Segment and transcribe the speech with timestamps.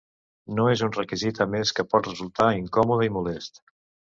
[0.59, 3.63] No és un requisit, a més que pot resultar incòmode i molest.